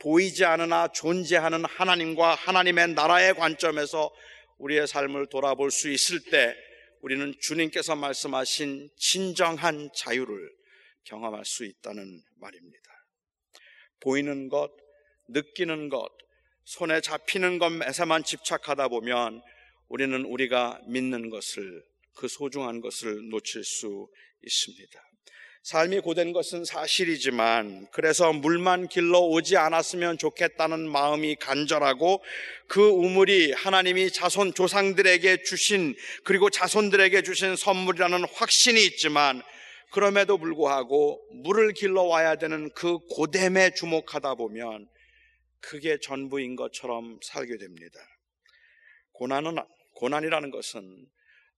[0.00, 4.10] 보이지 않으나 존재하는 하나님과 하나님의 나라의 관점에서
[4.58, 6.54] 우리의 삶을 돌아볼 수 있을 때
[7.02, 10.50] 우리는 주님께서 말씀하신 진정한 자유를
[11.04, 12.90] 경험할 수 있다는 말입니다.
[14.00, 14.70] 보이는 것,
[15.28, 16.08] 느끼는 것,
[16.64, 19.40] 손에 잡히는 것에서만 집착하다 보면
[19.88, 21.84] 우리는 우리가 믿는 것을
[22.16, 24.08] 그 소중한 것을 놓칠 수
[24.42, 25.00] 있습니다.
[25.66, 32.22] 삶이 고된 것은 사실이지만 그래서 물만 길러 오지 않았으면 좋겠다는 마음이 간절하고
[32.68, 39.42] 그 우물이 하나님이 자손 조상들에게 주신 그리고 자손들에게 주신 선물이라는 확신이 있지만
[39.90, 44.86] 그럼에도 불구하고 물을 길러 와야 되는 그 고됨에 주목하다 보면
[45.58, 47.98] 그게 전부인 것처럼 살게 됩니다.
[49.14, 49.56] 고난은
[49.94, 51.08] 고난이라는 것은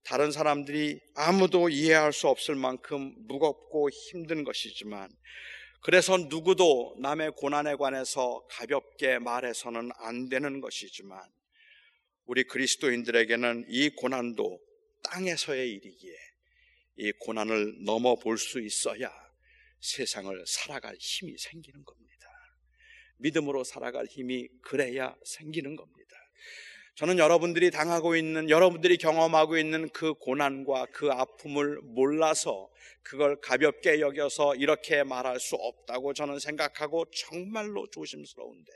[0.03, 5.09] 다른 사람들이 아무도 이해할 수 없을 만큼 무겁고 힘든 것이지만
[5.81, 11.21] 그래서 누구도 남의 고난에 관해서 가볍게 말해서는 안 되는 것이지만
[12.25, 14.59] 우리 그리스도인들에게는 이 고난도
[15.03, 16.15] 땅에서의 일이기에
[16.97, 19.09] 이 고난을 넘어 볼 수 있어야
[19.79, 22.09] 세상을 살아갈 힘이 생기는 겁니다.
[23.17, 26.15] 믿음으로 살아갈 힘이 그래야 생기는 겁니다.
[26.99, 32.67] 저는 여러분들이 당하고 있는, 여러분들이 경험하고 있는 그 고난과 그 아픔을 몰라서
[33.03, 38.69] 그걸 가볍게 여겨서 이렇게 말할 수 없다고 저는 생각하고 정말로 조심스러운데.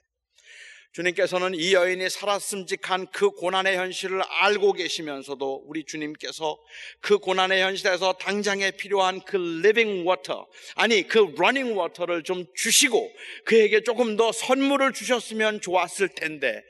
[0.94, 6.58] 주님께서는 이 여인이 살았음직한 그 고난의 현실을 알고 계시면서도 우리 주님께서
[7.02, 13.12] 그 고난의 현실에서 당장에 필요한 그 living water, 아니 그 running water를 좀 주시고
[13.44, 16.64] 그에게 조금 더 선물을 주셨으면 좋았을 텐데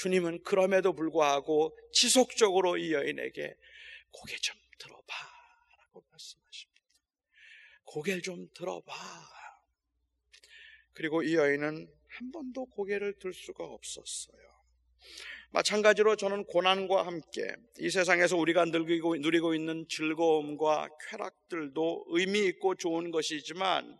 [0.00, 3.54] 주님은 그럼에도 불구하고 지속적으로 이 여인에게
[4.10, 5.14] 고개 좀 들어봐
[5.78, 6.80] 라고 말씀하십니다.
[7.84, 8.94] 고개를 좀 들어봐.
[10.94, 14.38] 그리고 이 여인은 한 번도 고개를 들 수가 없었어요.
[15.50, 23.10] 마찬가지로 저는 고난과 함께 이 세상에서 우리가 누리고, 누리고 있는 즐거움과 쾌락들도 의미 있고 좋은
[23.10, 23.98] 것이지만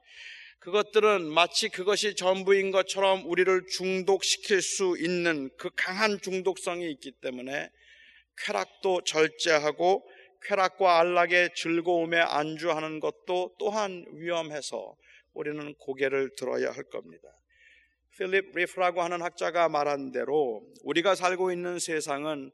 [0.60, 7.70] 그것들은 마치 그것이 전부인 것처럼 우리를 중독시킬 수 있는 그 강한 중독성이 있기 때문에
[8.44, 10.06] 쾌락도 절제하고
[10.42, 14.96] 쾌락과 안락의 즐거움에 안주하는 것도 또한 위험해서
[15.32, 17.28] 우리는 고개를 들어야 할 겁니다.
[18.18, 22.50] 필립 리프라고 하는 학자가 말한 대로 우리가 살고 있는 세상은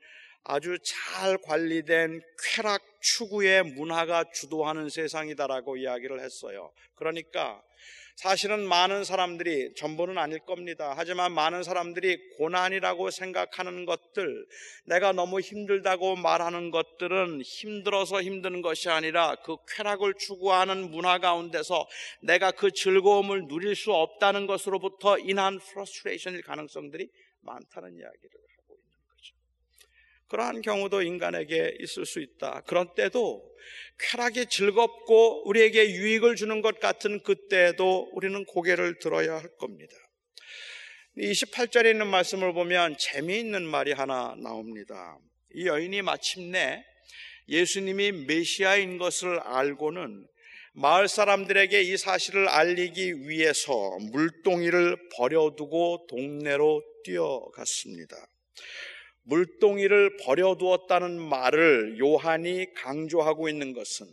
[0.49, 2.23] 아주 잘 관리된
[2.55, 6.73] 쾌락 추구의 문화가 주도하는 세상이다라고 이야기를 했어요.
[6.95, 7.61] 그러니까
[8.15, 10.95] 사실은 많은 사람들이 전부는 아닐 겁니다.
[10.97, 14.47] 하지만 많은 사람들이 고난이라고 생각하는 것들,
[14.85, 21.87] 내가 너무 힘들다고 말하는 것들은 힘들어서 힘드는 것이 아니라 그 쾌락을 추구하는 문화 가운데서
[22.23, 28.47] 내가 그 즐거움을 누릴 수 없다는 것으로부터 인한 frustration일 가능성들이 많다는 이야기를.
[30.29, 32.63] 그러한 경우도 인간에게 있을 수 있다.
[32.67, 33.43] 그런 때도
[33.99, 39.95] 쾌락이 즐겁고 우리에게 유익을 주는 것 같은 그때에도 우리는 고개를 들어야 할 겁니다.
[41.17, 45.19] 28절에 있는 말씀을 보면 재미있는 말이 하나 나옵니다.
[45.55, 46.85] 이 여인이 마침내
[47.49, 50.27] 예수님이 메시아인 것을 알고는
[50.75, 53.73] 마을 사람들에게 이 사실을 알리기 위해서
[54.13, 58.15] 물동이를 버려두고 동네로 뛰어갔습니다.
[59.27, 64.07] 물동이를 버려두었다는 말을 요한이 강조하고 있는 것은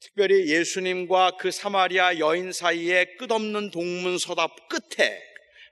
[0.00, 5.22] 특별히 예수님과 그 사마리아 여인 사이에 끝없는 동문서답 끝에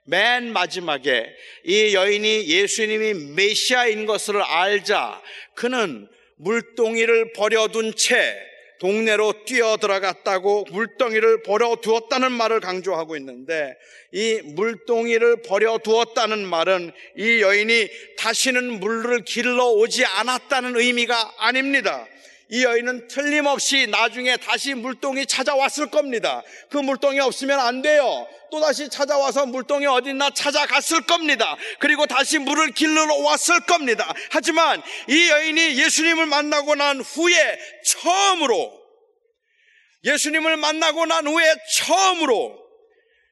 [0.05, 1.33] 맨 마지막에
[1.65, 5.21] 이 여인이 예수님이 메시아인 것을 알자
[5.55, 13.77] 그는 물동이를 버려둔 채 동네로 뛰어 들어갔다고 물동이를 버려 두었다는 말을 강조하고 있는데
[14.11, 22.07] 이 물동이를 버려 두었다는 말은 이 여인이 다시는 물을 길러 오지 않았다는 의미가 아닙니다.
[22.49, 26.43] 이 여인은 틀림없이 나중에 다시 물동이 찾아왔을 겁니다.
[26.69, 28.27] 그 물동이 없으면 안 돼요.
[28.51, 31.57] 또 다시 찾아와서 물동이 어딨나 찾아갔을 겁니다.
[31.79, 34.13] 그리고 다시 물을 길러 왔을 겁니다.
[34.29, 38.83] 하지만 이 여인이 예수님을 만나고 난 후에 처음으로
[40.03, 42.61] 예수님을 만나고 난 후에 처음으로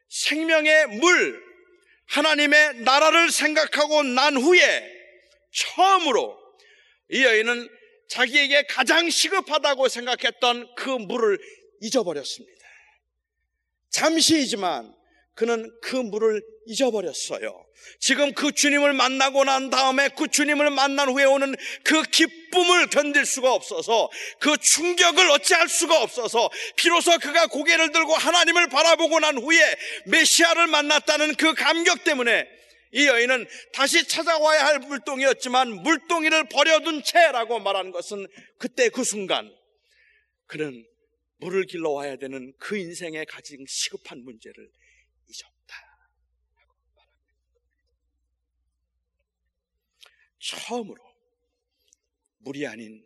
[0.09, 1.41] 생명의 물,
[2.07, 4.89] 하나님의 나라를 생각하고 난 후에
[5.53, 6.37] 처음으로
[7.09, 7.80] 이 여인은
[8.11, 11.39] 자기에게 가장 시급하다고 생각했던 그 물을
[11.79, 12.61] 잊어버렸습니다.
[13.89, 14.93] 잠시이지만
[15.33, 17.65] 그는 그 물을 잊어버렸어요.
[17.99, 23.53] 지금 그 주님을 만나고 난 다음에 그 주님을 만난 후에 오는 그 기쁨을 견딜 수가
[23.53, 29.57] 없어서 그 충격을 어찌할 수가 없어서 비로소 그가 고개를 들고 하나님을 바라보고 난 후에
[30.07, 32.60] 메시아를 만났다는 그 감격 때문에
[32.93, 38.27] 이 여인은 다시 찾아와야 할 물동이었지만 물동이를 버려둔 채라고 말하는 것은
[38.57, 39.49] 그때 그 순간
[40.47, 40.85] 그는
[41.37, 44.69] 물을 길러 와야 되는 그 인생에 가진 시급한 문제를
[50.41, 50.99] 처음으로
[52.39, 53.05] 물이 아닌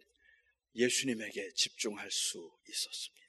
[0.75, 3.25] 예수님에게 집중할 수 있었습니다.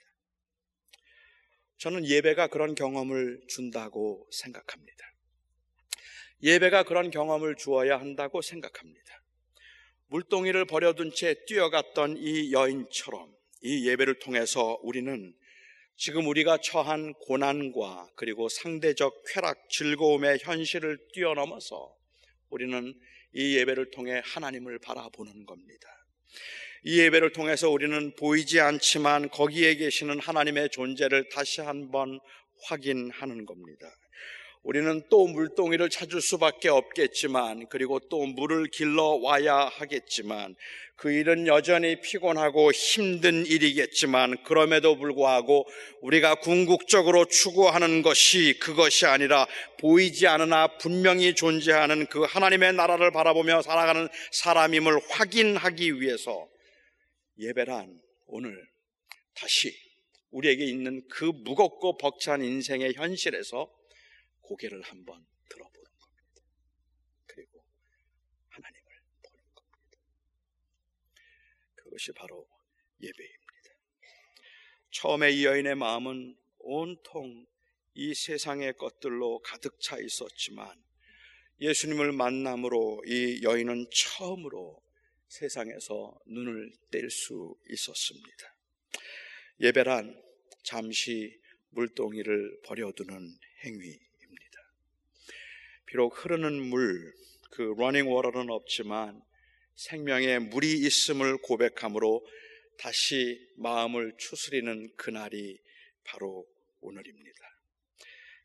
[1.79, 5.16] 저는 예배가 그런 경험을 준다고 생각합니다.
[6.43, 9.23] 예배가 그런 경험을 주어야 한다고 생각합니다.
[10.09, 15.35] 물동이를 버려둔 채 뛰어갔던 이 여인처럼 이 예배를 통해서 우리는
[15.97, 21.97] 지금 우리가 처한 고난과 그리고 상대적 쾌락, 즐거움의 현실을 뛰어넘어서
[22.51, 22.95] 우리는
[23.33, 25.89] 이 예배를 통해 하나님을 바라보는 겁니다.
[26.85, 32.21] 이 예배를 통해서 우리는 보이지 않지만 거기에 계시는 하나님의 존재를 다시 한번
[32.65, 33.91] 확인하는 겁니다.
[34.67, 40.57] 우리는 또 물동이를 찾을 수밖에 없겠지만, 그리고 또 물을 길러 와야 하겠지만,
[40.97, 45.69] 그 일은 여전히 피곤하고 힘든 일이겠지만, 그럼에도 불구하고
[46.01, 49.47] 우리가 궁극적으로 추구하는 것이 그것이 아니라
[49.79, 56.49] 보이지 않으나 분명히 존재하는 그 하나님의 나라를 바라보며 살아가는 사람임을 확인하기 위해서
[57.39, 58.53] 예배란 오늘
[59.37, 59.73] 다시
[60.33, 63.71] 우리에게 있는 그 무겁고 벅찬 인생의 현실에서
[64.47, 66.43] 고개를 한번 들어보는 겁니다.
[67.27, 67.65] 그리고
[68.49, 69.99] 하나님을 보는 겁니다.
[71.75, 72.49] 그것이 바로
[73.01, 73.47] 예배입니다.
[74.91, 77.47] 처음에 이 여인의 마음은 온통
[77.95, 80.83] 이 세상의 것들로 가득 차 있었지만
[81.61, 84.83] 예수님을 만남으로 이 여인은 처음으로
[85.29, 88.57] 세상에서 눈을 뗄 수 있었습니다.
[89.61, 90.23] 예배란
[90.63, 93.99] 잠시 물동이를 버려두는 행위
[95.87, 97.15] 비록 흐르는 물,
[97.51, 99.23] 그 running water는 없지만
[99.77, 102.27] 생명의 물이 있음을 고백함으로
[102.79, 105.59] 다시 마음을 추스리는 그날이
[106.05, 106.47] 바로
[106.81, 107.41] 오늘입니다.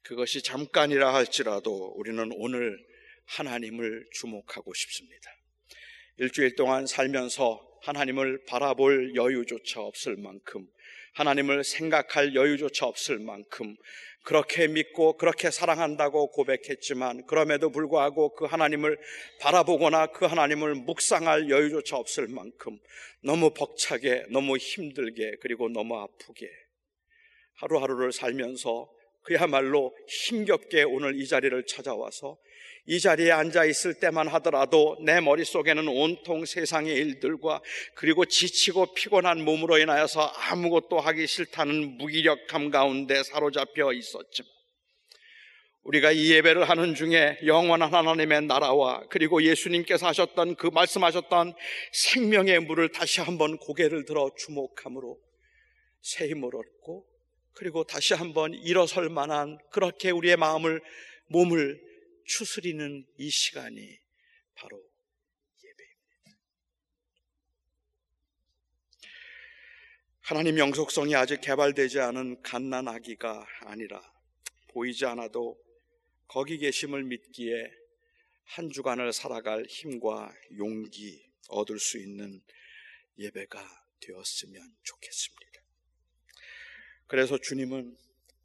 [0.03, 2.77] 그것이 잠깐이라 할지라도 우리는 오늘
[3.25, 5.31] 하나님을 주목하고 싶습니다.
[6.17, 10.67] 일주일 동안 살면서 하나님을 바라볼 여유조차 없을 만큼
[11.13, 13.75] 하나님을 생각할 여유조차 없을 만큼
[14.23, 18.99] 그렇게 믿고 그렇게 사랑한다고 고백했지만 그럼에도 불구하고 그 하나님을
[19.39, 22.77] 바라보거나 그 하나님을 묵상할 여유조차 없을 만큼
[23.23, 26.47] 너무 벅차게 너무 힘들게 그리고 너무 아프게
[27.55, 28.89] 하루하루를 살면서
[29.23, 32.37] 그야말로 힘겹게 오늘 이 자리를 찾아와서
[32.87, 37.61] 이 자리에 앉아 있을 때만 하더라도 내 머릿속에는 온통 세상의 일들과
[37.95, 44.49] 그리고 지치고 피곤한 몸으로 인하여서 아무것도 하기 싫다는 무기력함 가운데 사로잡혀 있었지만
[45.83, 51.53] 우리가 이 예배를 하는 중에 영원한 하나님의 나라와 그리고 예수님께서 하셨던 그 말씀하셨던
[51.91, 55.17] 생명의 물을 다시 한번 고개를 들어 주목함으로
[56.01, 57.05] 새 힘을 얻고
[57.53, 60.81] 그리고 다시 한번 일어설 만한 그렇게 우리의 마음을
[61.27, 61.90] 몸을
[62.25, 63.99] 추스리는 이 시간이
[64.55, 64.77] 바로
[65.63, 66.41] 예배입니다.
[70.21, 74.01] 하나님 영속성이 아직 개발되지 않은 갓난 아기가 아니라
[74.69, 75.61] 보이지 않아도
[76.27, 77.71] 거기 계심을 믿기에
[78.45, 82.41] 한 주간을 살아갈 힘과 용기 얻을 수 있는
[83.17, 83.59] 예배가
[83.99, 85.61] 되었으면 좋겠습니다.
[87.07, 87.97] 그래서 주님은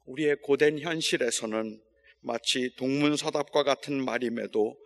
[0.05, 1.81] 우리의 고된 현실에서는
[2.27, 4.77] 마치 동문서답과 같은 말임에도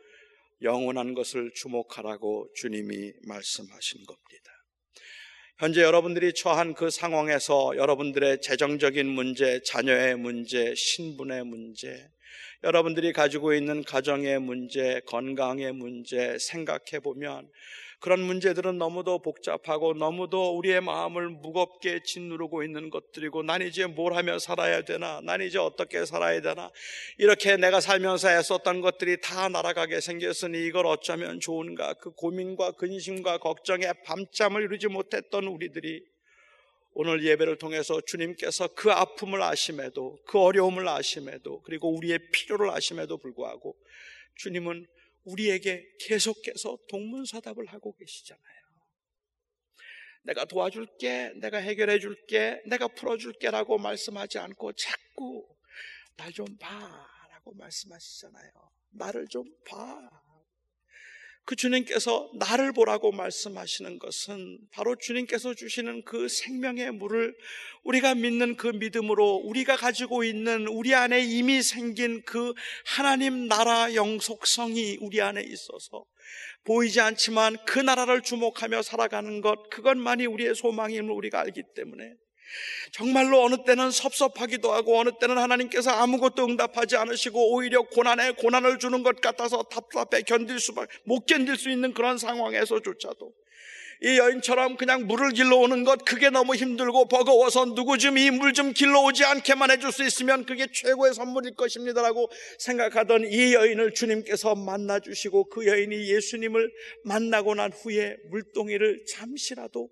[0.61, 4.51] 영원한 것을 주목하라고 주님이 말씀하신 겁니다.
[5.57, 12.07] 현재 여러분들이 처한 그 상황에서 여러분들의 재정적인 문제, 자녀의 문제, 신분의 문제,
[12.63, 17.49] 여러분들이 가지고 있는 가정의 문제, 건강의 문제 생각해 보면
[18.01, 24.39] 그런 문제들은 너무도 복잡하고 너무도 우리의 마음을 무겁게 짓누르고 있는 것들이고 난 이제 뭘 하며
[24.39, 25.21] 살아야 되나?
[25.21, 26.71] 난 이제 어떻게 살아야 되나?
[27.19, 31.93] 이렇게 내가 살면서 했었던 것들이 다 날아가게 생겼으니 이걸 어쩌면 좋은가?
[31.93, 36.03] 그 고민과 근심과 걱정에 밤잠을 이루지 못했던 우리들이
[36.93, 43.75] 오늘 예배를 통해서 주님께서 그 아픔을 아심에도 그 어려움을 아심에도 그리고 우리의 필요를 아심에도 불구하고
[44.37, 44.87] 주님은
[45.23, 48.61] 우리에게 계속해서 동문서답을 하고 계시잖아요.
[50.23, 55.47] 내가 도와줄게, 내가 해결해 줄게, 내가 풀어줄게라고 말씀하지 않고 자꾸
[56.17, 56.67] 날 좀 봐
[57.31, 58.51] 라고 말씀하시잖아요.
[58.91, 60.20] 나를 좀 봐.
[61.43, 67.35] 그 주님께서 나를 보라고 말씀하시는 것은 바로 주님께서 주시는 그 생명의 물을
[67.83, 72.53] 우리가 믿는 그 믿음으로 우리가 가지고 있는 우리 안에 이미 생긴 그
[72.85, 76.05] 하나님 나라 영속성이 우리 안에 있어서
[76.63, 82.13] 보이지 않지만 그 나라를 주목하며 살아가는 것, 그것만이 우리의 소망임을 우리가 알기 때문에
[82.91, 89.03] 정말로 어느 때는 섭섭하기도 하고 어느 때는 하나님께서 아무것도 응답하지 않으시고 오히려 고난에 고난을 주는
[89.03, 93.33] 것 같아서 답답해 견딜 수밖에 못 견딜 수 있는 그런 상황에서조차도
[94.03, 98.73] 이 여인처럼 그냥 물을 길러오는 것 그게 너무 힘들고 버거워서 누구 좀 이 물 좀
[98.73, 105.67] 길러오지 않게만 해줄 수 있으면 그게 최고의 선물일 것입니다라고 생각하던 이 여인을 주님께서 만나주시고 그
[105.67, 106.71] 여인이 예수님을
[107.03, 109.89] 만나고 난 후에 물동이를 잠시라도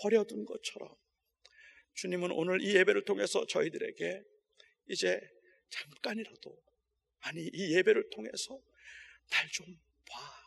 [0.00, 0.88] 버려둔 것처럼
[1.94, 4.22] 주님은 오늘 이 예배를 통해서 저희들에게
[4.88, 5.20] 이제
[5.70, 6.62] 잠깐이라도
[7.20, 8.58] 아니 이 예배를 통해서
[9.30, 9.66] 날 좀
[10.06, 10.40] 봐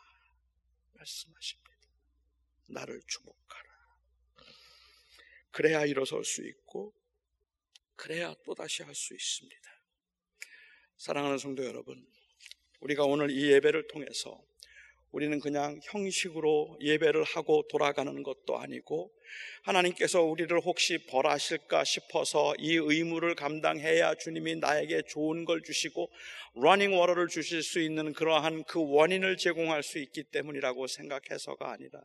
[0.94, 1.70] 말씀하십니다.
[2.66, 3.74] 나를 주목하라.
[5.50, 6.94] 그래야 일어설 수 있고
[7.96, 9.70] 그래야 또다시 할 수 있습니다.
[10.96, 12.06] 사랑하는 성도 여러분,
[12.80, 14.44] 우리가 오늘 이 예배를 통해서
[15.14, 19.12] 우리는 그냥 형식으로 예배를 하고 돌아가는 것도 아니고
[19.62, 26.10] 하나님께서 우리를 혹시 벌하실까 싶어서 이 의무를 감당해야 주님이 나에게 좋은 걸 주시고
[26.56, 32.00] running water를 주실 수 있는 그러한 그 원인을 제공할 수 있기 때문이라고 생각해서가 아니라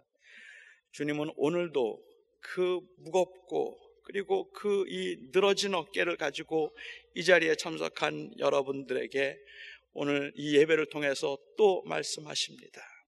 [0.91, 2.03] 주님은 오늘도
[2.41, 6.75] 그 무겁고 그리고 그 이 늘어진 어깨를 가지고
[7.15, 9.37] 이 자리에 참석한 여러분들에게
[9.93, 12.98] 오늘 이 예배를 통해서 또 말씀하십니다.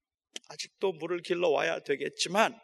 [0.48, 2.58] 아직도 물을 길러 와야 되겠지만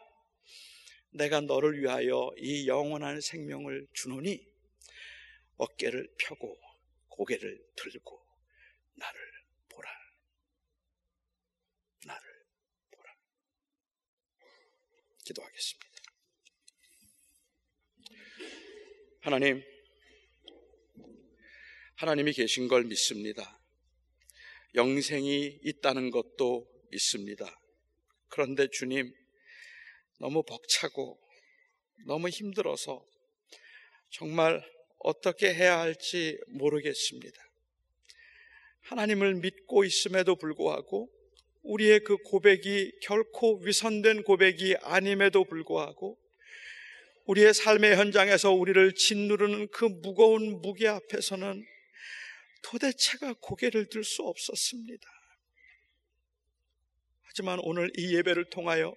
[1.11, 4.45] 내가 너를 위하여 이 영원한 생명을 주노니
[5.57, 6.57] 어깨를 펴고
[7.07, 8.25] 고개를 들고
[8.95, 9.19] 나를
[9.69, 9.89] 보라.
[12.05, 12.21] 나를
[12.91, 13.13] 보라.
[15.25, 15.89] 기도하겠습니다.
[19.21, 19.61] 하나님,
[21.95, 23.59] 하나님이 계신 걸 믿습니다.
[24.75, 27.58] 영생이 있다는 것도 믿습니다.
[28.29, 29.13] 그런데 주님,
[30.19, 31.19] 너무 벅차고
[32.05, 33.05] 너무 힘들어서
[34.09, 34.63] 정말
[34.99, 37.41] 어떻게 해야 할지 모르겠습니다.
[38.81, 41.09] 하나님을 믿고 있음에도 불구하고
[41.61, 46.17] 우리의 그 고백이 결코 위선된 고백이 아님에도 불구하고
[47.25, 51.63] 우리의 삶의 현장에서 우리를 짓누르는 그 무거운 무게 앞에서는
[52.63, 55.18] 도대체가 고개를 들 수 없었습니다.
[57.29, 58.95] 하지만 오늘 이 예배를 통하여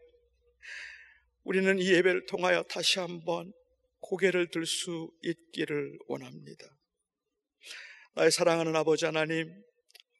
[1.45, 3.53] 우리는 이 예배를 통하여 다시 한번
[4.01, 6.65] 고개를 들 수 있기를 원합니다.
[8.15, 9.53] 나의 사랑하는 아버지 하나님,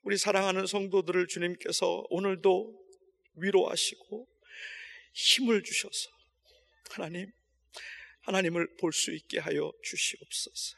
[0.03, 2.79] 우리 사랑하는 성도들을 주님께서 오늘도
[3.37, 4.29] 위로하시고
[5.15, 6.11] 힘을 주셔서
[6.91, 7.31] 하나님,
[8.21, 10.77] 하나님을 볼 수 있게 하여 주시옵소서.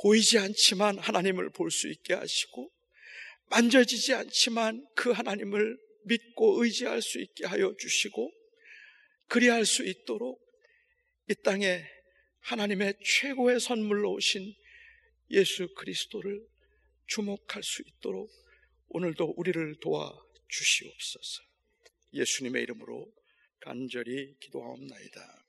[0.00, 2.70] 보이지 않지만 하나님을 볼 수 있게 하시고
[3.46, 8.32] 만져지지 않지만 그 하나님을 믿고 의지할 수 있게 하여 주시고
[9.28, 10.40] 그리할 수 있도록
[11.30, 11.84] 이 땅에
[12.40, 14.54] 하나님의 최고의 선물로 오신
[15.30, 16.46] 예수 그리스도를
[17.06, 18.30] 주목할 수 있도록
[18.88, 20.10] 오늘도 우리를 도와
[20.48, 21.42] 주시옵소서.
[22.14, 23.12] 예수님의 이름으로
[23.60, 25.47] 간절히 기도하옵나이다.